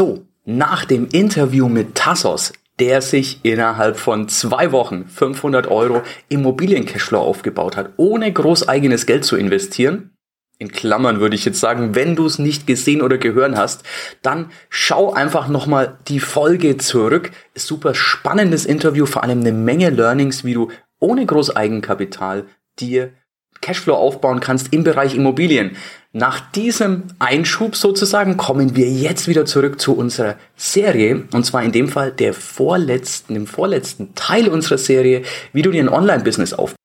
So, 0.00 0.24
nach 0.46 0.86
dem 0.86 1.08
Interview 1.08 1.68
mit 1.68 1.94
Tassos, 1.94 2.54
der 2.78 3.02
sich 3.02 3.40
innerhalb 3.42 3.98
von 3.98 4.30
zwei 4.30 4.72
Wochen 4.72 5.04
500 5.06 5.66
Euro 5.66 6.00
Immobilien-Cashflow 6.30 7.18
aufgebaut 7.18 7.76
hat, 7.76 7.90
ohne 7.98 8.32
groß 8.32 8.66
eigenes 8.66 9.04
Geld 9.04 9.26
zu 9.26 9.36
investieren, 9.36 10.12
in 10.56 10.72
Klammern 10.72 11.20
würde 11.20 11.36
ich 11.36 11.44
jetzt 11.44 11.60
sagen, 11.60 11.94
wenn 11.94 12.16
du 12.16 12.24
es 12.24 12.38
nicht 12.38 12.66
gesehen 12.66 13.02
oder 13.02 13.18
gehört 13.18 13.58
hast, 13.58 13.82
dann 14.22 14.50
schau 14.70 15.12
einfach 15.12 15.48
nochmal 15.48 15.98
die 16.08 16.20
Folge 16.20 16.78
zurück. 16.78 17.30
Super 17.54 17.94
spannendes 17.94 18.64
Interview, 18.64 19.04
vor 19.04 19.22
allem 19.22 19.40
eine 19.40 19.52
Menge 19.52 19.90
Learnings, 19.90 20.44
wie 20.44 20.54
du 20.54 20.70
ohne 20.98 21.26
groß 21.26 21.54
Eigenkapital 21.56 22.46
dir 22.78 23.12
Cashflow 23.60 23.94
aufbauen 23.94 24.40
kannst 24.40 24.72
im 24.72 24.84
Bereich 24.84 25.14
Immobilien. 25.14 25.76
Nach 26.12 26.40
diesem 26.40 27.04
Einschub 27.18 27.76
sozusagen 27.76 28.36
kommen 28.36 28.74
wir 28.74 28.88
jetzt 28.88 29.28
wieder 29.28 29.44
zurück 29.44 29.80
zu 29.80 29.96
unserer 29.96 30.36
Serie 30.56 31.24
und 31.32 31.44
zwar 31.44 31.62
in 31.62 31.72
dem 31.72 31.88
Fall 31.88 32.10
der 32.10 32.34
vorletzten, 32.34 33.34
dem 33.34 33.46
vorletzten 33.46 34.14
Teil 34.14 34.48
unserer 34.48 34.78
Serie, 34.78 35.22
wie 35.52 35.62
du 35.62 35.70
dir 35.70 35.82
ein 35.82 35.88
Online-Business 35.88 36.52
aufbaust. 36.52 36.76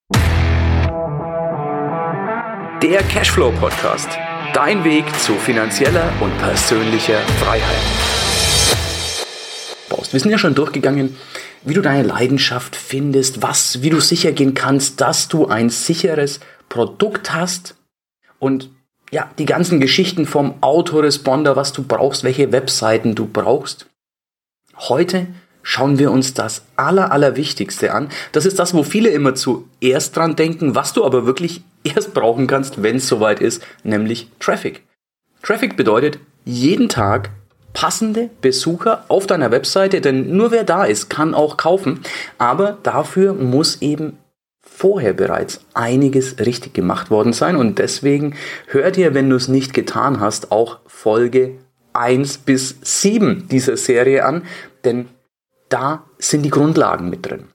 Der 2.83 3.01
Cashflow 3.09 3.51
Podcast. 3.59 4.09
Dein 4.53 4.83
Weg 4.83 5.05
zu 5.19 5.33
finanzieller 5.33 6.13
und 6.21 6.37
persönlicher 6.37 7.19
Freiheit. 7.43 8.15
Wir 10.15 10.21
sind 10.21 10.31
ja 10.31 10.37
schon 10.37 10.55
durchgegangen, 10.55 11.17
wie 11.65 11.73
du 11.73 11.81
deine 11.81 12.07
Leidenschaft 12.07 12.77
findest, 12.77 13.41
was, 13.41 13.81
wie 13.81 13.89
du 13.89 13.99
sicher 13.99 14.31
gehen 14.31 14.53
kannst, 14.53 15.01
dass 15.01 15.27
du 15.27 15.47
ein 15.47 15.69
sicheres 15.69 16.39
Produkt 16.69 17.33
hast 17.33 17.75
und 18.39 18.69
ja, 19.11 19.29
die 19.37 19.45
ganzen 19.45 19.79
Geschichten 19.79 20.25
vom 20.25 20.55
Autoresponder, 20.61 21.55
was 21.55 21.73
du 21.73 21.83
brauchst, 21.83 22.23
welche 22.23 22.51
Webseiten 22.51 23.15
du 23.15 23.27
brauchst. 23.27 23.87
Heute 24.77 25.27
schauen 25.61 25.99
wir 25.99 26.11
uns 26.11 26.33
das 26.33 26.63
Aller, 26.75 27.11
Allerwichtigste 27.11 27.93
an. 27.93 28.09
Das 28.31 28.45
ist 28.45 28.59
das, 28.59 28.73
wo 28.73 28.83
viele 28.83 29.09
immer 29.09 29.35
zuerst 29.35 30.15
dran 30.15 30.35
denken, 30.35 30.75
was 30.75 30.93
du 30.93 31.05
aber 31.05 31.25
wirklich 31.25 31.63
erst 31.83 32.13
brauchen 32.13 32.47
kannst, 32.47 32.83
wenn 32.83 32.97
es 32.97 33.07
soweit 33.07 33.41
ist, 33.41 33.65
nämlich 33.83 34.29
Traffic. 34.39 34.83
Traffic 35.41 35.77
bedeutet 35.77 36.19
jeden 36.43 36.89
Tag 36.89 37.29
passende 37.73 38.29
Besucher 38.41 39.05
auf 39.09 39.27
deiner 39.27 39.51
Webseite, 39.51 40.01
denn 40.01 40.35
nur 40.35 40.51
wer 40.51 40.63
da 40.63 40.85
ist, 40.85 41.09
kann 41.09 41.33
auch 41.33 41.57
kaufen. 41.57 42.01
Aber 42.37 42.77
dafür 42.83 43.33
muss 43.33 43.81
eben 43.81 44.17
vorher 44.75 45.13
bereits 45.13 45.61
einiges 45.73 46.37
richtig 46.39 46.73
gemacht 46.73 47.09
worden 47.09 47.31
sein 47.31 47.55
und 47.55 47.79
deswegen 47.79 48.35
hör 48.67 48.91
dir, 48.91 49.13
wenn 49.13 49.29
du 49.29 49.37
es 49.37 49.47
nicht 49.47 49.73
getan 49.73 50.19
hast, 50.19 50.51
auch 50.51 50.79
Folge 50.85 51.59
1 51.93 52.39
bis 52.39 52.75
7 52.81 53.47
dieser 53.47 53.77
Serie 53.77 54.25
an, 54.25 54.43
denn 54.83 55.07
da 55.69 56.03
sind 56.19 56.43
die 56.43 56.49
Grundlagen 56.49 57.09
mit 57.09 57.25
drin. 57.25 57.45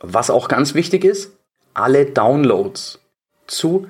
Was 0.00 0.30
auch 0.30 0.48
ganz 0.48 0.72
wichtig 0.74 1.04
ist, 1.04 1.36
alle 1.74 2.06
Downloads 2.06 3.00
zu 3.46 3.86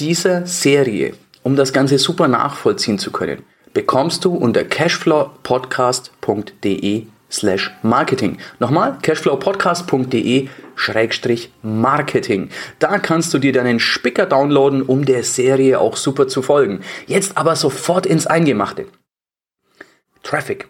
dieser 0.00 0.46
Serie, 0.46 1.12
um 1.42 1.56
das 1.56 1.74
Ganze 1.74 1.98
super 1.98 2.26
nachvollziehen 2.26 2.98
zu 2.98 3.12
können, 3.12 3.44
bekommst 3.74 4.24
du 4.24 4.34
unter 4.34 4.64
cashflowpodcast.de 4.64 7.06
slash 7.34 7.70
marketing. 7.82 8.38
Nochmal, 8.58 8.98
cashflowpodcast.de 9.02 10.48
schrägstrich 10.76 11.52
marketing. 11.62 12.50
Da 12.78 12.98
kannst 12.98 13.32
du 13.34 13.38
dir 13.38 13.52
deinen 13.52 13.80
Spicker 13.80 14.26
downloaden, 14.26 14.82
um 14.82 15.04
der 15.04 15.22
Serie 15.22 15.80
auch 15.80 15.96
super 15.96 16.28
zu 16.28 16.42
folgen. 16.42 16.80
Jetzt 17.06 17.36
aber 17.36 17.56
sofort 17.56 18.06
ins 18.06 18.26
Eingemachte. 18.26 18.86
Traffic. 20.22 20.68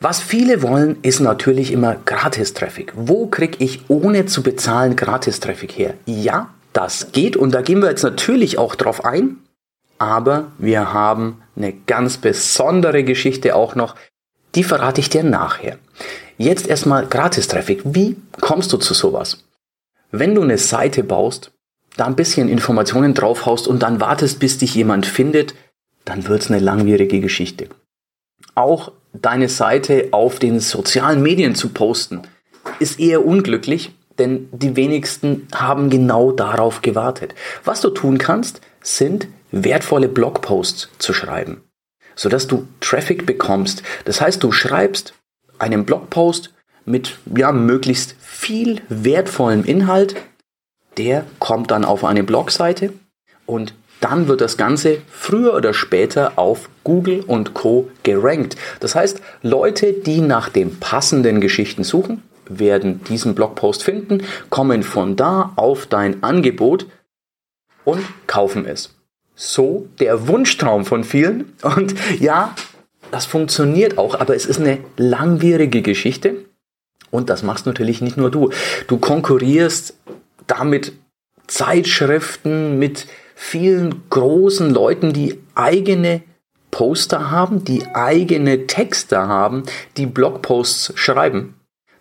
Was 0.00 0.20
viele 0.20 0.62
wollen, 0.62 0.98
ist 1.02 1.20
natürlich 1.20 1.72
immer 1.72 1.96
Gratis-Traffic. 2.04 2.92
Wo 2.96 3.26
kriege 3.26 3.64
ich 3.64 3.88
ohne 3.88 4.26
zu 4.26 4.42
bezahlen 4.42 4.94
Gratis-Traffic 4.94 5.72
her? 5.78 5.94
Ja, 6.04 6.50
das 6.72 7.12
geht 7.12 7.36
und 7.36 7.52
da 7.52 7.62
gehen 7.62 7.80
wir 7.80 7.88
jetzt 7.88 8.02
natürlich 8.02 8.58
auch 8.58 8.74
drauf 8.74 9.04
ein. 9.04 9.38
Aber 9.98 10.52
wir 10.58 10.92
haben 10.92 11.42
eine 11.56 11.72
ganz 11.72 12.18
besondere 12.18 13.04
Geschichte 13.04 13.54
auch 13.54 13.74
noch, 13.74 13.94
die 14.56 14.64
verrate 14.64 15.00
ich 15.00 15.10
dir 15.10 15.22
nachher. 15.22 15.78
Jetzt 16.38 16.66
erstmal 16.66 17.06
Gratis-Traffic. 17.06 17.82
Wie 17.84 18.16
kommst 18.40 18.72
du 18.72 18.78
zu 18.78 18.94
sowas? 18.94 19.44
Wenn 20.10 20.34
du 20.34 20.42
eine 20.42 20.58
Seite 20.58 21.04
baust, 21.04 21.52
da 21.96 22.06
ein 22.06 22.16
bisschen 22.16 22.48
Informationen 22.48 23.14
draufhaust 23.14 23.68
und 23.68 23.82
dann 23.82 24.00
wartest, 24.00 24.40
bis 24.40 24.58
dich 24.58 24.74
jemand 24.74 25.06
findet, 25.06 25.54
dann 26.04 26.26
wird's 26.26 26.50
eine 26.50 26.60
langwierige 26.60 27.20
Geschichte. 27.20 27.68
Auch 28.54 28.92
deine 29.12 29.48
Seite 29.48 30.08
auf 30.12 30.38
den 30.38 30.60
sozialen 30.60 31.22
Medien 31.22 31.54
zu 31.54 31.70
posten, 31.70 32.22
ist 32.80 32.98
eher 32.98 33.24
unglücklich, 33.24 33.92
denn 34.18 34.48
die 34.52 34.76
wenigsten 34.76 35.48
haben 35.54 35.90
genau 35.90 36.32
darauf 36.32 36.82
gewartet. 36.82 37.34
Was 37.64 37.80
du 37.80 37.90
tun 37.90 38.18
kannst, 38.18 38.60
sind 38.82 39.28
wertvolle 39.50 40.08
Blogposts 40.08 40.88
zu 40.98 41.12
schreiben 41.12 41.62
sodass 42.16 42.48
du 42.48 42.66
Traffic 42.80 43.26
bekommst. 43.26 43.84
Das 44.04 44.20
heißt, 44.20 44.42
du 44.42 44.50
schreibst 44.50 45.14
einen 45.58 45.84
Blogpost 45.84 46.52
mit 46.84 47.18
ja, 47.36 47.52
möglichst 47.52 48.16
viel 48.20 48.80
wertvollem 48.88 49.64
Inhalt, 49.64 50.16
der 50.96 51.24
kommt 51.38 51.70
dann 51.70 51.84
auf 51.84 52.04
eine 52.04 52.24
Blogseite 52.24 52.92
und 53.44 53.74
dann 54.00 54.28
wird 54.28 54.40
das 54.40 54.56
Ganze 54.56 54.98
früher 55.10 55.54
oder 55.54 55.72
später 55.72 56.38
auf 56.38 56.68
Google 56.84 57.20
und 57.26 57.54
Co 57.54 57.88
gerankt. 58.02 58.56
Das 58.80 58.94
heißt, 58.94 59.20
Leute, 59.42 59.92
die 59.92 60.20
nach 60.20 60.48
den 60.48 60.78
passenden 60.78 61.40
Geschichten 61.40 61.82
suchen, 61.82 62.22
werden 62.48 63.02
diesen 63.04 63.34
Blogpost 63.34 63.82
finden, 63.82 64.22
kommen 64.50 64.82
von 64.82 65.16
da 65.16 65.52
auf 65.56 65.86
dein 65.86 66.22
Angebot 66.22 66.86
und 67.84 68.04
kaufen 68.26 68.66
es 68.66 68.95
so 69.36 69.86
der 70.00 70.26
Wunschtraum 70.26 70.84
von 70.84 71.04
vielen. 71.04 71.52
Und 71.62 71.94
ja, 72.18 72.54
das 73.12 73.26
funktioniert 73.26 73.98
auch, 73.98 74.18
aber 74.18 74.34
es 74.34 74.46
ist 74.46 74.58
eine 74.58 74.78
langwierige 74.96 75.82
Geschichte. 75.82 76.34
Und 77.10 77.30
das 77.30 77.44
machst 77.44 77.66
natürlich 77.66 78.00
nicht 78.00 78.16
nur 78.16 78.30
du. 78.30 78.50
Du 78.88 78.98
konkurrierst 78.98 79.96
damit 80.48 80.92
Zeitschriften 81.46 82.78
mit 82.78 83.06
vielen 83.34 84.08
großen 84.10 84.70
Leuten, 84.70 85.12
die 85.12 85.38
eigene 85.54 86.22
Poster 86.70 87.30
haben, 87.30 87.64
die 87.64 87.86
eigene 87.94 88.66
Texte 88.66 89.18
haben, 89.18 89.64
die 89.96 90.06
Blogposts 90.06 90.92
schreiben. 90.96 91.54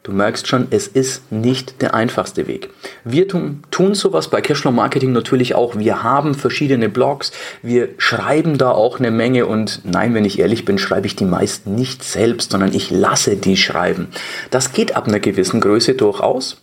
Du 0.05 0.11
merkst 0.11 0.47
schon, 0.47 0.67
es 0.69 0.85
ist 0.88 1.31
nicht 1.31 1.81
der 1.81 1.95
einfachste 1.95 2.45
Weg. 2.45 2.69
Wir 3.03 3.27
tun, 3.27 3.63
tun 3.71 3.95
sowas 3.95 4.29
bei 4.29 4.39
Cashflow 4.39 4.71
Marketing 4.71 5.13
natürlich 5.13 5.55
auch. 5.55 5.79
Wir 5.79 6.03
haben 6.03 6.35
verschiedene 6.35 6.89
Blogs, 6.89 7.31
wir 7.63 7.89
schreiben 7.97 8.59
da 8.59 8.69
auch 8.69 8.99
eine 8.99 9.09
Menge 9.09 9.47
und 9.47 9.81
nein, 9.83 10.13
wenn 10.13 10.23
ich 10.23 10.38
ehrlich 10.38 10.63
bin, 10.63 10.77
schreibe 10.77 11.07
ich 11.07 11.15
die 11.15 11.25
meisten 11.25 11.73
nicht 11.73 12.03
selbst, 12.03 12.51
sondern 12.51 12.71
ich 12.71 12.91
lasse 12.91 13.35
die 13.35 13.57
schreiben. 13.57 14.09
Das 14.51 14.73
geht 14.73 14.95
ab 14.95 15.07
einer 15.07 15.19
gewissen 15.19 15.59
Größe 15.59 15.95
durchaus, 15.95 16.61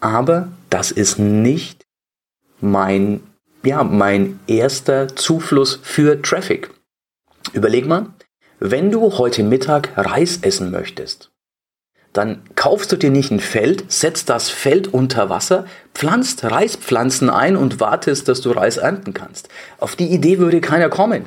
aber 0.00 0.48
das 0.70 0.90
ist 0.90 1.18
nicht 1.18 1.84
mein, 2.62 3.20
ja, 3.62 3.84
mein 3.84 4.40
erster 4.46 5.14
Zufluss 5.16 5.80
für 5.82 6.22
Traffic. 6.22 6.70
Überleg 7.52 7.86
mal, 7.86 8.06
wenn 8.58 8.90
du 8.90 9.18
heute 9.18 9.42
Mittag 9.42 9.90
Reis 9.98 10.38
essen 10.40 10.70
möchtest, 10.70 11.30
dann 12.12 12.42
kaufst 12.56 12.90
du 12.90 12.96
dir 12.96 13.10
nicht 13.10 13.30
ein 13.30 13.40
Feld, 13.40 13.90
setzt 13.90 14.28
das 14.30 14.48
Feld 14.48 14.88
unter 14.92 15.30
Wasser, 15.30 15.66
pflanzt 15.94 16.44
Reispflanzen 16.44 17.30
ein 17.30 17.56
und 17.56 17.78
wartest, 17.78 18.28
dass 18.28 18.40
du 18.40 18.50
Reis 18.50 18.78
ernten 18.78 19.14
kannst. 19.14 19.48
Auf 19.78 19.94
die 19.94 20.08
Idee 20.08 20.38
würde 20.38 20.60
keiner 20.60 20.88
kommen. 20.88 21.26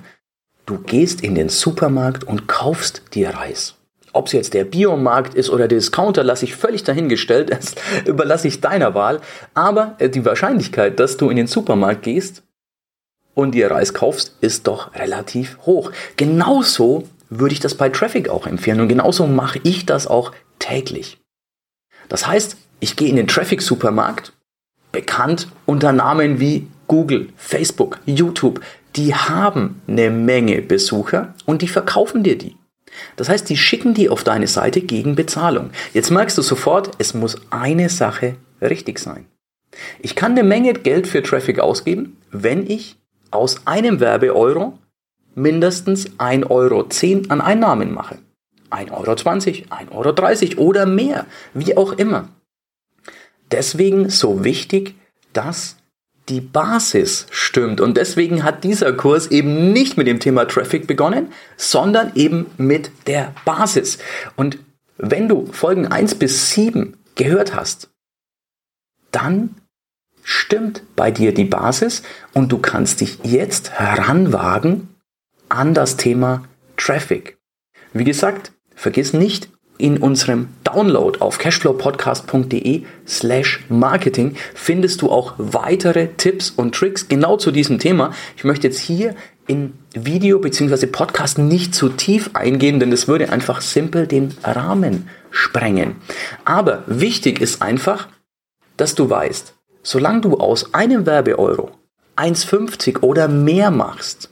Du 0.66 0.78
gehst 0.78 1.22
in 1.22 1.36
den 1.36 1.50
Supermarkt 1.50 2.24
und 2.24 2.48
kaufst 2.48 3.04
dir 3.14 3.30
Reis. 3.30 3.76
Ob 4.12 4.28
es 4.28 4.34
jetzt 4.34 4.54
der 4.54 4.66
Biomarkt 4.66 5.34
ist 5.34 5.50
oder 5.50 5.68
der 5.68 5.80
Discounter, 5.80 6.24
lasse 6.24 6.46
ich 6.46 6.56
völlig 6.56 6.84
dahingestellt, 6.84 7.52
das 7.52 7.76
überlasse 8.06 8.48
ich 8.48 8.62
deiner 8.62 8.94
Wahl. 8.94 9.22
Aber 9.54 9.96
äh, 10.00 10.10
die 10.10 10.24
Wahrscheinlichkeit, 10.26 11.00
dass 11.00 11.18
du 11.18 11.30
in 11.30 11.38
den 11.38 11.48
Supermarkt 11.48 12.04
gehst 12.04 12.44
und 13.34 13.56
dir 13.56 13.72
Reis 13.72 13.94
kaufst, 13.94 14.38
ist 14.42 14.68
doch 14.68 14.94
relativ 14.96 15.58
hoch. 15.66 15.92
Genauso 16.16 17.04
würde 17.30 17.54
ich 17.54 17.60
das 17.60 17.76
bei 17.76 17.90
Traffic 17.90 18.30
auch 18.30 18.46
empfehlen 18.46 18.82
und 18.82 18.88
genauso 18.88 19.26
mache 19.26 19.60
ich 19.64 19.86
das 19.86 20.08
auch 20.08 20.32
täglich. 20.64 21.18
Das 22.10 22.26
heißt, 22.26 22.58
ich 22.80 22.96
gehe 22.96 23.10
in 23.10 23.16
den 23.16 23.28
Traffic-Supermarkt, 23.28 24.34
bekannt 24.92 25.48
unter 25.66 25.92
Namen 25.92 26.40
wie 26.40 26.68
Google, 26.88 27.30
Facebook, 27.36 28.00
YouTube, 28.06 28.62
die 28.96 29.14
haben 29.16 29.82
eine 29.88 30.10
Menge 30.10 30.62
Besucher 30.62 31.34
und 31.46 31.62
die 31.62 31.68
verkaufen 31.68 32.24
dir 32.24 32.38
die. 32.38 32.56
Das 33.16 33.28
heißt, 33.28 33.50
die 33.50 33.58
schicken 33.58 33.94
die 33.94 34.10
auf 34.10 34.24
deine 34.24 34.48
Seite 34.48 34.82
gegen 34.82 35.16
Bezahlung. 35.16 35.72
Jetzt 35.94 36.12
merkst 36.12 36.38
du 36.38 36.42
sofort, 36.42 36.92
es 37.00 37.14
muss 37.14 37.38
eine 37.50 37.90
Sache 37.90 38.36
richtig 38.62 39.00
sein. 39.00 39.26
Ich 40.00 40.16
kann 40.16 40.34
eine 40.34 40.44
Menge 40.44 40.74
Geld 40.74 41.08
für 41.08 41.24
Traffic 41.24 41.60
ausgeben, 41.60 42.18
wenn 42.30 42.70
ich 42.70 42.98
aus 43.32 43.66
einem 43.66 44.00
Werbeeuro 44.00 44.78
mindestens 45.34 46.12
1,10 46.20 46.50
Euro 46.52 46.88
an 47.30 47.42
Einnahmen 47.42 47.92
mache. 47.92 48.20
1,20 48.74 48.92
Euro, 49.92 50.10
1,30 50.10 50.58
Euro 50.58 50.68
oder 50.68 50.86
mehr, 50.86 51.26
wie 51.54 51.78
auch 51.78 51.94
immer. 51.94 52.30
Deswegen 53.52 54.10
so 54.10 54.44
wichtig, 54.44 54.96
dass 55.34 55.78
die 56.30 56.42
Basis 56.42 57.28
stimmt. 57.32 57.82
Und 57.82 57.98
deswegen 57.98 58.44
hat 58.44 58.64
dieser 58.64 58.94
Kurs 58.94 59.28
eben 59.28 59.74
nicht 59.74 59.98
mit 59.98 60.08
dem 60.08 60.20
Thema 60.20 60.46
Traffic 60.46 60.88
begonnen, 60.88 61.32
sondern 61.58 62.12
eben 62.16 62.46
mit 62.58 62.92
der 63.08 63.34
Basis. 63.46 63.98
Und 64.36 64.58
wenn 64.98 65.28
du 65.28 65.48
Folgen 65.48 65.88
1 65.88 66.16
bis 66.16 66.52
7 66.52 66.98
gehört 67.16 67.56
hast, 67.56 67.90
dann 69.12 69.56
stimmt 70.24 70.84
bei 70.96 71.12
dir 71.12 71.34
die 71.34 71.44
Basis 71.44 72.04
und 72.34 72.52
du 72.52 72.58
kannst 72.58 73.02
dich 73.02 73.20
jetzt 73.24 73.72
heranwagen 73.72 74.96
an 75.50 75.74
das 75.74 75.98
Thema 75.98 76.46
Traffic. 76.78 77.38
Wie 77.92 78.06
gesagt, 78.06 78.54
vergiss 78.76 79.14
nicht, 79.14 79.50
in 79.78 79.98
unserem 79.98 80.50
Download 80.64 81.20
auf 81.20 81.40
cashflowpodcast.de 81.40 82.84
slash 83.08 83.66
marketing 83.70 84.36
findest 84.54 85.02
du 85.02 85.12
auch 85.12 85.34
weitere 85.38 86.10
Tipps 86.16 86.52
und 86.52 86.76
Tricks 86.76 87.08
genau 87.08 87.38
zu 87.38 87.52
diesem 87.52 87.80
Thema. 87.80 88.14
Ich 88.38 88.44
möchte 88.44 88.68
jetzt 88.68 88.80
hier 88.80 89.16
in 89.48 89.74
Video 89.94 90.40
bzw. 90.40 90.86
Podcast 90.88 91.38
nicht 91.38 91.76
zu 91.76 91.90
tief 91.90 92.30
eingehen, 92.34 92.80
denn 92.80 92.92
das 92.92 93.08
würde 93.08 93.32
einfach 93.32 93.62
simpel 93.62 94.08
den 94.08 94.34
Rahmen 94.44 95.10
sprengen. 95.32 95.96
Aber 96.46 96.84
wichtig 96.88 97.42
ist 97.42 97.62
einfach, 97.62 98.08
dass 98.78 98.96
du 98.96 99.10
weißt, 99.10 99.56
solange 99.82 100.22
du 100.22 100.38
aus 100.38 100.74
einem 100.74 101.06
Werbeeuro 101.06 101.72
1,50 102.16 103.02
oder 103.02 103.28
mehr 103.28 103.72
machst, 103.72 104.30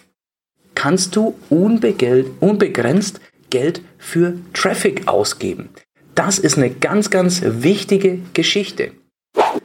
kannst 0.76 1.16
du 1.16 1.36
unbegrenzt 1.50 3.20
Geld 3.52 3.84
für 4.00 4.34
Traffic 4.54 5.08
ausgeben. 5.08 5.70
Das 6.16 6.40
ist 6.40 6.58
eine 6.58 6.72
ganz, 6.72 7.12
ganz 7.12 7.42
wichtige 7.46 8.20
Geschichte. 8.34 8.92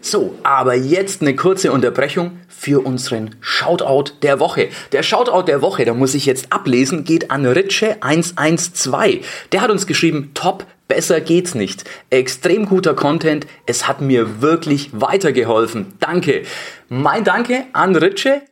So, 0.01 0.39
aber 0.43 0.75
jetzt 0.75 1.23
eine 1.23 1.35
kurze 1.35 1.73
Unterbrechung 1.73 2.39
für 2.49 2.87
unseren 2.87 3.35
Shoutout 3.41 4.13
der 4.23 4.39
Woche. 4.39 4.69
Der 4.93 5.03
Shoutout 5.03 5.47
der 5.47 5.63
Woche, 5.63 5.85
da 5.85 5.95
muss 5.95 6.15
ich 6.15 6.27
jetzt 6.27 6.53
ablesen, 6.53 7.05
geht 7.05 7.31
an 7.31 7.47
Ritsche112. 7.47 9.23
Der 9.53 9.61
hat 9.63 9.71
uns 9.71 9.87
geschrieben, 9.87 10.31
top, 10.35 10.67
besser 10.87 11.21
geht's 11.21 11.55
nicht. 11.55 11.85
Extrem 12.11 12.67
guter 12.67 12.95
Content, 12.95 13.47
es 13.67 13.89
hat 13.89 14.01
mir 14.01 14.41
wirklich 14.41 14.91
weitergeholfen. 14.93 15.95
Danke. 15.99 16.43
Mein 16.89 17.25
Danke 17.25 17.65
an 17.73 17.97
Ritsche. 17.97 18.43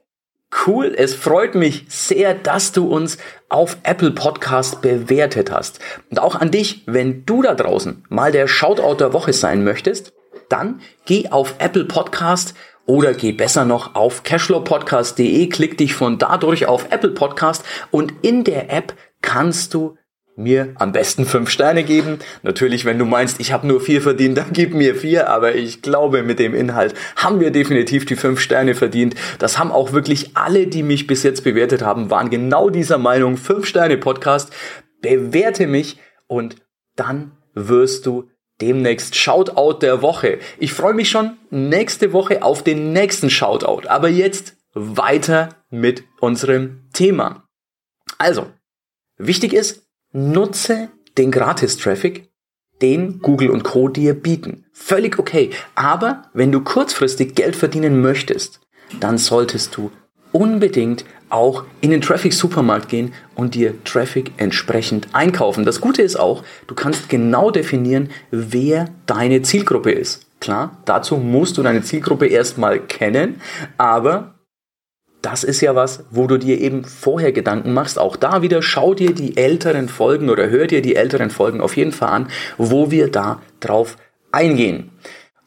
Cool, 0.66 0.94
es 0.96 1.14
freut 1.14 1.54
mich 1.54 1.84
sehr, 1.88 2.34
dass 2.34 2.72
du 2.72 2.86
uns 2.86 3.18
auf 3.48 3.76
Apple 3.82 4.12
Podcast 4.12 4.82
bewertet 4.82 5.50
hast. 5.50 5.80
Und 6.10 6.20
auch 6.20 6.36
an 6.36 6.50
dich, 6.50 6.82
wenn 6.86 7.26
du 7.26 7.42
da 7.42 7.54
draußen 7.54 8.04
mal 8.08 8.32
der 8.32 8.46
Shoutout 8.46 8.96
der 8.96 9.12
Woche 9.12 9.32
sein 9.32 9.64
möchtest, 9.64 10.12
dann 10.48 10.80
geh 11.06 11.28
auf 11.30 11.56
Apple 11.58 11.84
Podcast 11.84 12.54
oder 12.86 13.14
geh 13.14 13.32
besser 13.32 13.64
noch 13.64 13.94
auf 13.94 14.22
cashflowpodcast.de, 14.22 15.48
klick 15.48 15.78
dich 15.78 15.94
von 15.94 16.18
dadurch 16.18 16.66
auf 16.66 16.86
Apple 16.90 17.10
Podcast 17.10 17.64
und 17.90 18.12
in 18.22 18.44
der 18.44 18.72
App 18.72 18.94
kannst 19.22 19.74
du 19.74 19.96
mir 20.36 20.74
am 20.76 20.92
besten 20.92 21.26
fünf 21.26 21.50
Sterne 21.50 21.84
geben. 21.84 22.18
Natürlich, 22.42 22.84
wenn 22.84 22.98
du 22.98 23.04
meinst, 23.04 23.40
ich 23.40 23.52
habe 23.52 23.66
nur 23.66 23.80
vier 23.80 24.02
verdient, 24.02 24.38
dann 24.38 24.52
gib 24.52 24.74
mir 24.74 24.94
vier. 24.94 25.28
Aber 25.28 25.54
ich 25.54 25.82
glaube, 25.82 26.22
mit 26.22 26.38
dem 26.38 26.54
Inhalt 26.54 26.94
haben 27.16 27.40
wir 27.40 27.50
definitiv 27.50 28.04
die 28.04 28.16
fünf 28.16 28.40
Sterne 28.40 28.74
verdient. 28.74 29.14
Das 29.38 29.58
haben 29.58 29.70
auch 29.72 29.92
wirklich 29.92 30.36
alle, 30.36 30.66
die 30.66 30.82
mich 30.82 31.06
bis 31.06 31.22
jetzt 31.22 31.44
bewertet 31.44 31.82
haben, 31.82 32.10
waren 32.10 32.30
genau 32.30 32.70
dieser 32.70 32.98
Meinung. 32.98 33.36
Fünf 33.36 33.66
Sterne 33.66 33.96
Podcast. 33.96 34.52
Bewerte 35.00 35.66
mich 35.66 35.98
und 36.26 36.56
dann 36.96 37.32
wirst 37.54 38.06
du 38.06 38.30
demnächst 38.60 39.16
Shoutout 39.16 39.78
der 39.80 40.02
Woche. 40.02 40.38
Ich 40.58 40.72
freue 40.72 40.94
mich 40.94 41.10
schon 41.10 41.36
nächste 41.50 42.12
Woche 42.12 42.42
auf 42.42 42.62
den 42.62 42.92
nächsten 42.92 43.30
Shoutout. 43.30 43.88
Aber 43.88 44.08
jetzt 44.08 44.56
weiter 44.74 45.50
mit 45.70 46.04
unserem 46.20 46.88
Thema. 46.92 47.48
Also, 48.18 48.46
wichtig 49.16 49.52
ist, 49.52 49.83
Nutze 50.16 50.90
den 51.18 51.32
Gratis-Traffic, 51.32 52.28
den 52.80 53.18
Google 53.18 53.50
und 53.50 53.64
Co. 53.64 53.88
dir 53.88 54.14
bieten. 54.14 54.64
Völlig 54.72 55.18
okay. 55.18 55.50
Aber 55.74 56.22
wenn 56.32 56.52
du 56.52 56.60
kurzfristig 56.60 57.34
Geld 57.34 57.56
verdienen 57.56 58.00
möchtest, 58.00 58.60
dann 59.00 59.18
solltest 59.18 59.76
du 59.76 59.90
unbedingt 60.30 61.04
auch 61.30 61.64
in 61.80 61.90
den 61.90 62.00
Traffic-Supermarkt 62.00 62.88
gehen 62.88 63.12
und 63.34 63.56
dir 63.56 63.82
Traffic 63.82 64.30
entsprechend 64.36 65.08
einkaufen. 65.14 65.64
Das 65.64 65.80
Gute 65.80 66.02
ist 66.02 66.14
auch, 66.14 66.44
du 66.68 66.76
kannst 66.76 67.08
genau 67.08 67.50
definieren, 67.50 68.10
wer 68.30 68.90
deine 69.06 69.42
Zielgruppe 69.42 69.90
ist. 69.90 70.28
Klar, 70.38 70.78
dazu 70.84 71.16
musst 71.16 71.58
du 71.58 71.64
deine 71.64 71.82
Zielgruppe 71.82 72.28
erstmal 72.28 72.78
kennen, 72.78 73.40
aber 73.78 74.33
das 75.24 75.42
ist 75.42 75.60
ja 75.60 75.74
was, 75.74 76.04
wo 76.10 76.26
du 76.26 76.38
dir 76.38 76.60
eben 76.60 76.84
vorher 76.84 77.32
Gedanken 77.32 77.72
machst. 77.72 77.98
Auch 77.98 78.16
da 78.16 78.42
wieder 78.42 78.60
schau 78.62 78.94
dir 78.94 79.14
die 79.14 79.36
älteren 79.36 79.88
Folgen 79.88 80.28
oder 80.28 80.50
hör 80.50 80.66
dir 80.66 80.82
die 80.82 80.96
älteren 80.96 81.30
Folgen 81.30 81.60
auf 81.60 81.76
jeden 81.76 81.92
Fall 81.92 82.10
an, 82.10 82.28
wo 82.58 82.90
wir 82.90 83.10
da 83.10 83.40
drauf 83.60 83.96
eingehen. 84.32 84.90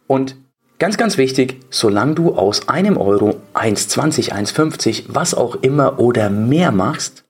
Und 0.07 0.35
ganz, 0.79 0.97
ganz 0.97 1.17
wichtig, 1.17 1.59
solange 1.69 2.15
du 2.15 2.33
aus 2.35 2.69
einem 2.69 2.97
Euro 2.97 3.41
1,20, 3.53 4.31
1,50, 4.31 5.03
was 5.09 5.35
auch 5.35 5.55
immer 5.61 5.99
oder 5.99 6.29
mehr 6.29 6.71
machst, 6.71 7.26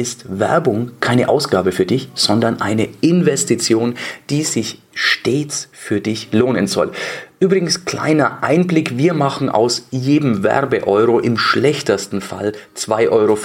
ist 0.00 0.40
Werbung 0.40 0.92
keine 1.00 1.28
Ausgabe 1.28 1.72
für 1.72 1.84
dich, 1.84 2.08
sondern 2.14 2.62
eine 2.62 2.88
Investition, 3.02 3.96
die 4.30 4.44
sich 4.44 4.80
stets 4.94 5.68
für 5.72 6.00
dich 6.00 6.32
lohnen 6.32 6.66
soll. 6.66 6.92
Übrigens 7.38 7.84
kleiner 7.84 8.42
Einblick, 8.42 8.96
wir 8.96 9.12
machen 9.12 9.50
aus 9.50 9.86
jedem 9.90 10.42
Werbeeuro 10.42 11.20
im 11.20 11.36
schlechtesten 11.36 12.22
Fall 12.22 12.54
2,50 12.76 13.10
Euro. 13.10 13.38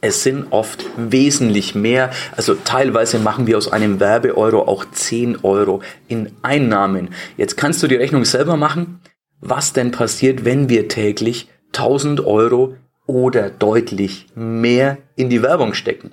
Es 0.00 0.24
sind 0.24 0.48
oft 0.50 0.84
wesentlich 0.96 1.76
mehr, 1.76 2.10
also 2.36 2.54
teilweise 2.56 3.20
machen 3.20 3.46
wir 3.46 3.56
aus 3.56 3.72
einem 3.72 4.00
Werbeeuro 4.00 4.62
auch 4.62 4.84
10 4.84 5.44
Euro 5.44 5.80
in 6.08 6.32
Einnahmen. 6.42 7.10
Jetzt 7.36 7.56
kannst 7.56 7.82
du 7.82 7.86
die 7.86 7.94
Rechnung 7.94 8.24
selber 8.24 8.56
machen, 8.56 9.00
was 9.40 9.72
denn 9.72 9.92
passiert, 9.92 10.44
wenn 10.44 10.68
wir 10.68 10.88
täglich 10.88 11.48
1000 11.72 12.20
Euro 12.20 12.74
oder 13.06 13.50
deutlich 13.50 14.26
mehr 14.34 14.98
in 15.16 15.28
die 15.30 15.42
Werbung 15.42 15.74
stecken. 15.74 16.12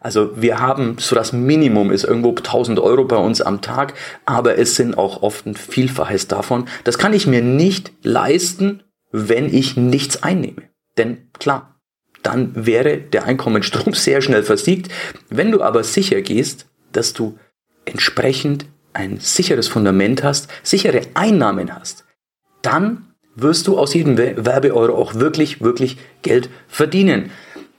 Also 0.00 0.40
wir 0.40 0.58
haben 0.58 0.96
so 0.98 1.14
das 1.14 1.32
Minimum 1.32 1.92
ist 1.92 2.04
irgendwo 2.04 2.30
1000 2.30 2.80
Euro 2.80 3.04
bei 3.04 3.16
uns 3.16 3.40
am 3.40 3.60
Tag, 3.60 3.94
aber 4.24 4.58
es 4.58 4.74
sind 4.74 4.98
auch 4.98 5.22
oft 5.22 5.46
ein 5.46 5.54
Vielfaches 5.54 6.26
davon. 6.26 6.66
Das 6.84 6.98
kann 6.98 7.12
ich 7.12 7.26
mir 7.26 7.42
nicht 7.42 7.92
leisten, 8.02 8.82
wenn 9.12 9.52
ich 9.52 9.76
nichts 9.76 10.22
einnehme. 10.22 10.62
Denn 10.98 11.28
klar, 11.38 11.80
dann 12.22 12.66
wäre 12.66 12.98
der 12.98 13.24
Einkommensstrom 13.24 13.94
sehr 13.94 14.22
schnell 14.22 14.42
versiegt. 14.42 14.90
Wenn 15.28 15.52
du 15.52 15.62
aber 15.62 15.84
sicher 15.84 16.20
gehst, 16.22 16.66
dass 16.92 17.12
du 17.12 17.38
entsprechend 17.84 18.66
ein 18.92 19.18
sicheres 19.20 19.68
Fundament 19.68 20.22
hast, 20.22 20.48
sichere 20.62 21.02
Einnahmen 21.14 21.74
hast, 21.74 22.04
dann 22.60 23.11
wirst 23.34 23.66
du 23.66 23.78
aus 23.78 23.94
jedem 23.94 24.18
Werbeeuro 24.18 24.94
auch 24.94 25.14
wirklich, 25.14 25.60
wirklich 25.60 25.98
Geld 26.22 26.50
verdienen. 26.68 27.30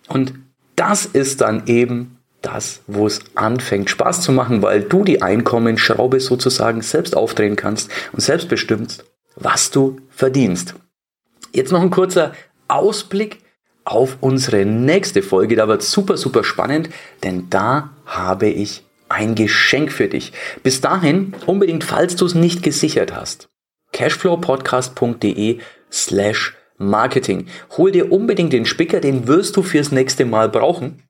Und 0.08 0.34
das 0.76 1.06
ist 1.06 1.42
dann 1.42 1.64
eben 1.68 2.18
das, 2.42 2.82
wo 2.88 3.08
es 3.08 3.22
anfängt 3.36 3.90
Spaß 3.90 4.22
zu 4.22 4.32
machen, 4.32 4.62
weil 4.62 4.82
du 4.82 5.04
die 5.04 5.22
Einkommensschraube 5.22 6.20
sozusagen 6.20 6.82
selbst 6.82 7.16
aufdrehen 7.16 7.56
kannst 7.56 7.90
und 8.12 8.20
selbst 8.20 8.50
bestimmst, 8.50 9.06
was 9.36 9.72
du 9.72 9.98
verdienst. 10.10 10.76
Jetzt 11.54 11.72
noch 11.72 11.82
ein 11.82 11.90
kurzer 11.90 12.34
Ausblick 12.68 13.40
auf 13.86 14.18
unsere 14.22 14.66
nächste 14.66 15.22
Folge. 15.22 15.56
Da 15.56 15.68
wird 15.68 15.84
super, 15.84 16.18
super 16.18 16.44
spannend, 16.44 16.90
denn 17.24 17.50
da 17.50 17.92
habe 18.06 18.48
ich 18.48 18.84
ein 19.10 19.36
Geschenk 19.36 19.92
für 19.92 20.08
dich. 20.08 20.34
Bis 20.64 20.82
dahin 20.82 21.34
unbedingt, 21.46 21.84
falls 21.84 22.16
du 22.16 22.26
es 22.26 22.36
nicht 22.36 22.64
gesichert 22.64 23.16
hast, 23.16 23.50
cashflowpodcast.de 23.94 25.60
slash 25.92 26.56
Marketing. 26.78 27.48
Hol 27.78 27.92
dir 27.92 28.12
unbedingt 28.12 28.52
den 28.52 28.66
Spicker, 28.66 29.00
den 29.00 29.28
wirst 29.28 29.56
du 29.56 29.64
fürs 29.64 29.92
nächste 29.92 30.26
Mal 30.26 30.50
brauchen. 30.50 31.04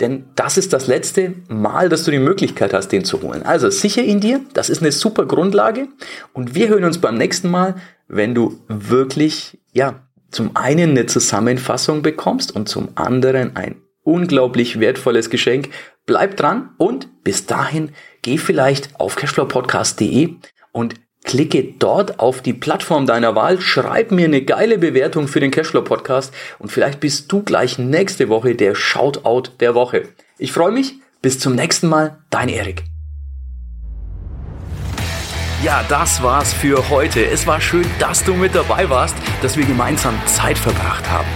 Denn 0.00 0.26
das 0.36 0.56
ist 0.58 0.72
das 0.72 0.86
letzte 0.86 1.34
Mal, 1.48 1.88
dass 1.88 2.04
du 2.04 2.10
die 2.10 2.20
Möglichkeit 2.20 2.72
hast, 2.72 2.88
den 2.88 3.04
zu 3.04 3.22
holen. 3.22 3.42
Also 3.42 3.68
sicher 3.70 4.02
ihn 4.02 4.20
dir, 4.20 4.40
das 4.54 4.70
ist 4.70 4.80
eine 4.80 4.92
super 4.92 5.26
Grundlage. 5.26 5.88
Und 6.32 6.54
wir 6.54 6.68
hören 6.68 6.84
uns 6.84 6.98
beim 6.98 7.16
nächsten 7.16 7.50
Mal, 7.50 7.74
wenn 8.06 8.34
du 8.34 8.60
wirklich, 8.68 9.58
ja, 9.72 10.04
zum 10.30 10.54
einen 10.54 10.90
eine 10.90 11.06
Zusammenfassung 11.06 12.02
bekommst 12.02 12.54
und 12.54 12.68
zum 12.68 12.90
anderen 12.94 13.56
ein 13.56 13.76
unglaublich 14.04 14.78
wertvolles 14.78 15.30
Geschenk. 15.30 15.70
Bleib 16.06 16.36
dran 16.36 16.70
und 16.78 17.24
bis 17.24 17.46
dahin 17.46 17.90
geh 18.22 18.38
vielleicht 18.38 19.00
auf 19.00 19.16
cashflowpodcast.de 19.16 20.36
und 20.72 20.94
Klicke 21.24 21.62
dort 21.78 22.20
auf 22.20 22.40
die 22.40 22.52
Plattform 22.54 23.06
deiner 23.06 23.34
Wahl, 23.34 23.60
schreib 23.60 24.12
mir 24.12 24.26
eine 24.26 24.42
geile 24.42 24.78
Bewertung 24.78 25.28
für 25.28 25.40
den 25.40 25.50
Cashflow 25.50 25.82
Podcast 25.82 26.32
und 26.58 26.72
vielleicht 26.72 27.00
bist 27.00 27.30
du 27.30 27.42
gleich 27.42 27.78
nächste 27.78 28.28
Woche 28.28 28.54
der 28.54 28.74
Shoutout 28.74 29.50
der 29.60 29.74
Woche. 29.74 30.04
Ich 30.38 30.52
freue 30.52 30.72
mich, 30.72 30.94
bis 31.20 31.38
zum 31.38 31.54
nächsten 31.54 31.88
Mal, 31.88 32.18
dein 32.30 32.48
Erik. 32.48 32.84
Ja, 35.64 35.84
das 35.88 36.22
war's 36.22 36.52
für 36.52 36.88
heute. 36.88 37.26
Es 37.26 37.46
war 37.46 37.60
schön, 37.60 37.84
dass 37.98 38.22
du 38.22 38.34
mit 38.34 38.54
dabei 38.54 38.88
warst, 38.88 39.16
dass 39.42 39.56
wir 39.56 39.66
gemeinsam 39.66 40.14
Zeit 40.26 40.56
verbracht 40.56 41.10
haben. 41.10 41.26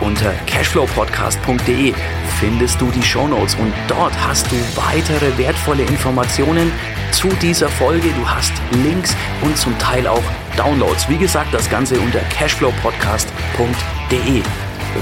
Unter 0.00 0.32
cashflowpodcast.de 0.46 1.94
findest 2.40 2.80
du 2.80 2.90
die 2.90 3.02
Shownotes 3.02 3.54
und 3.54 3.72
dort 3.86 4.12
hast 4.26 4.50
du 4.50 4.56
weitere 4.74 5.38
wertvolle 5.38 5.84
Informationen 5.84 6.72
zu 7.12 7.28
dieser 7.40 7.68
Folge. 7.68 8.08
Du 8.18 8.28
hast 8.28 8.52
Links 8.84 9.14
und 9.42 9.56
zum 9.56 9.78
Teil 9.78 10.06
auch 10.06 10.22
Downloads. 10.56 11.08
Wie 11.08 11.18
gesagt, 11.18 11.54
das 11.54 11.70
Ganze 11.70 11.98
unter 12.00 12.20
cashflowpodcast.de. 12.20 14.42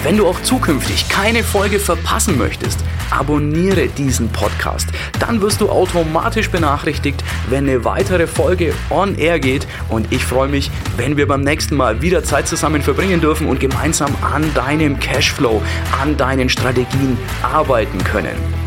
Wenn 0.02 0.16
du 0.16 0.26
auch 0.26 0.40
zukünftig 0.42 1.08
keine 1.08 1.42
Folge 1.42 1.80
verpassen 1.80 2.38
möchtest, 2.38 2.80
abonniere 3.10 3.88
diesen 3.88 4.28
Podcast. 4.28 4.88
Dann 5.18 5.40
wirst 5.40 5.60
du 5.60 5.68
automatisch 5.68 6.50
benachrichtigt, 6.50 7.24
wenn 7.48 7.68
eine 7.68 7.84
weitere 7.84 8.26
Folge 8.26 8.72
on 8.90 9.16
air 9.16 9.40
geht. 9.40 9.66
Und 9.88 10.12
ich 10.12 10.24
freue 10.24 10.48
mich, 10.48 10.70
wenn 10.96 11.16
wir 11.16 11.26
beim 11.26 11.42
nächsten 11.42 11.74
Mal 11.74 12.02
wieder 12.02 12.22
Zeit 12.22 12.46
zusammen 12.46 12.82
verbringen 12.82 13.20
dürfen 13.20 13.48
und 13.48 13.58
gemeinsam 13.58 14.14
an 14.22 14.54
deinem 14.54 15.00
Cashflow, 15.00 15.60
an 16.00 16.16
deinen 16.16 16.48
Strategien 16.48 17.18
arbeiten 17.42 18.02
können. 18.04 18.59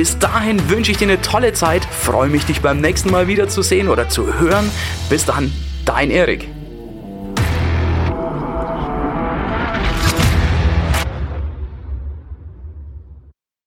Bis 0.00 0.18
dahin 0.18 0.70
wünsche 0.70 0.92
ich 0.92 0.96
dir 0.96 1.08
eine 1.08 1.20
tolle 1.20 1.52
Zeit, 1.52 1.84
freue 1.84 2.30
mich, 2.30 2.46
dich 2.46 2.62
beim 2.62 2.80
nächsten 2.80 3.10
Mal 3.10 3.28
wieder 3.28 3.50
zu 3.50 3.60
sehen 3.60 3.86
oder 3.86 4.08
zu 4.08 4.40
hören. 4.40 4.70
Bis 5.10 5.26
dann, 5.26 5.52
dein 5.84 6.10
Erik. 6.10 6.48